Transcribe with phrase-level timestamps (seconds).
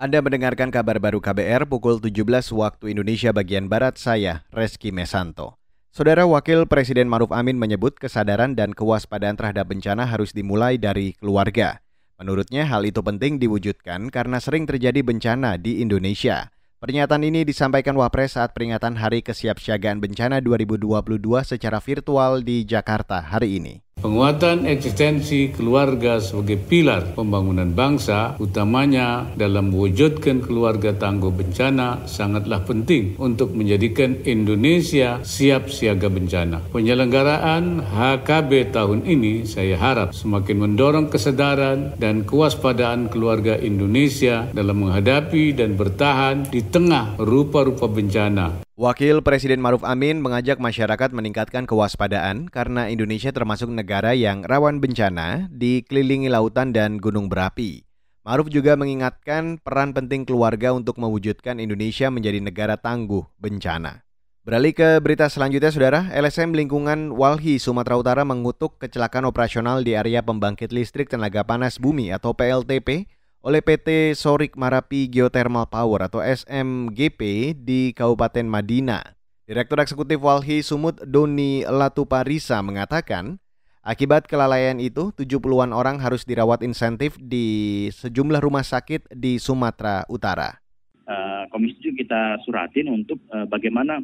[0.00, 2.24] Anda mendengarkan kabar baru KBR pukul 17
[2.56, 5.60] waktu Indonesia bagian Barat, saya Reski Mesanto.
[5.92, 11.84] Saudara Wakil Presiden Maruf Amin menyebut kesadaran dan kewaspadaan terhadap bencana harus dimulai dari keluarga.
[12.16, 16.48] Menurutnya hal itu penting diwujudkan karena sering terjadi bencana di Indonesia.
[16.80, 20.96] Pernyataan ini disampaikan Wapres saat peringatan Hari Kesiapsiagaan Bencana 2022
[21.44, 23.84] secara virtual di Jakarta hari ini.
[24.00, 33.20] Penguatan eksistensi keluarga sebagai pilar pembangunan bangsa, utamanya dalam mewujudkan keluarga tangguh bencana, sangatlah penting
[33.20, 36.72] untuk menjadikan Indonesia siap siaga bencana.
[36.72, 45.52] Penyelenggaraan HKB tahun ini saya harap semakin mendorong kesadaran dan kewaspadaan keluarga Indonesia dalam menghadapi
[45.52, 48.69] dan bertahan di tengah rupa-rupa bencana.
[48.80, 55.52] Wakil Presiden Maruf Amin mengajak masyarakat meningkatkan kewaspadaan karena Indonesia termasuk negara yang rawan bencana
[55.52, 57.84] dikelilingi lautan dan gunung berapi.
[58.24, 64.00] Maruf juga mengingatkan peran penting keluarga untuk mewujudkan Indonesia menjadi negara tangguh bencana.
[64.48, 66.08] Beralih ke berita selanjutnya, Saudara.
[66.16, 72.16] LSM Lingkungan Walhi, Sumatera Utara mengutuk kecelakaan operasional di area pembangkit listrik tenaga panas bumi
[72.16, 73.04] atau PLTP
[73.40, 79.16] oleh PT Sorik Marapi Geothermal Power atau SMGP di Kabupaten Madina.
[79.48, 83.40] Direktur Eksekutif Walhi Sumut Doni Latuparisa mengatakan,
[83.80, 90.60] akibat kelalaian itu 70-an orang harus dirawat insentif di sejumlah rumah sakit di Sumatera Utara.
[91.08, 93.98] Uh, Komisi juga kita suratin untuk uh, bagaimana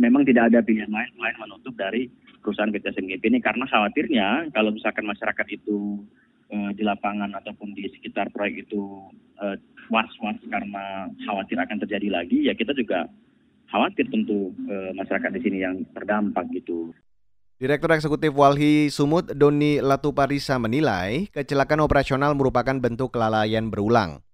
[0.00, 4.72] memang tidak ada pilihan lain selain menutup dari perusahaan PT SMGP ini karena khawatirnya kalau
[4.74, 6.02] misalkan masyarakat itu
[6.50, 9.08] uh, di lapangan ataupun di sekitar proyek itu
[9.40, 9.56] uh,
[9.90, 13.06] was-was karena khawatir akan terjadi lagi, ya kita juga
[13.70, 16.90] khawatir tentu uh, masyarakat di sini yang terdampak gitu.
[17.60, 24.24] Direktur Eksekutif Walhi Sumut Doni Latuparisa menilai kecelakaan operasional merupakan bentuk kelalaian berulang.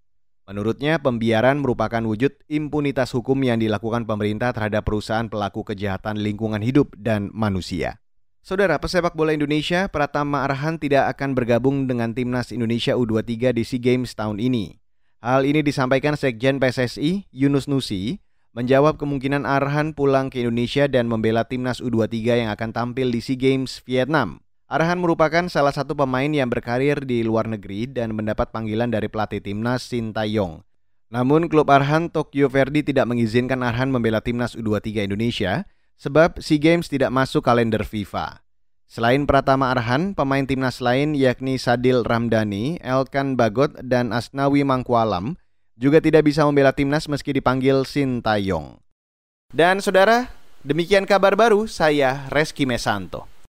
[0.47, 6.95] Menurutnya, pembiaran merupakan wujud impunitas hukum yang dilakukan pemerintah terhadap perusahaan pelaku kejahatan lingkungan hidup
[6.95, 7.98] dan manusia.
[8.47, 13.83] Saudara pesepak bola Indonesia, Pratama Arhan tidak akan bergabung dengan timnas Indonesia U23 di SEA
[13.83, 14.79] Games tahun ini.
[15.18, 18.23] Hal ini disampaikan Sekjen PSSI, Yunus Nusi,
[18.55, 23.35] menjawab kemungkinan Arhan pulang ke Indonesia dan membela timnas U23 yang akan tampil di SEA
[23.35, 24.39] Games Vietnam.
[24.70, 29.42] Arhan merupakan salah satu pemain yang berkarir di luar negeri dan mendapat panggilan dari pelatih
[29.42, 30.62] timnas Shin Tae-yong.
[31.11, 36.86] Namun klub Arhan Tokyo Verdy tidak mengizinkan Arhan membela timnas U23 Indonesia sebab SEA Games
[36.89, 38.45] tidak masuk kalender FIFA.
[38.86, 45.35] Selain Pratama Arhan, pemain timnas lain yakni Sadil Ramdhani, Elkan Bagot, dan Asnawi Mangkualam
[45.74, 48.79] juga tidak bisa membela timnas meski dipanggil Sintayong.
[49.51, 50.30] Dan saudara,
[50.62, 53.27] demikian kabar baru saya Reski Mesanto.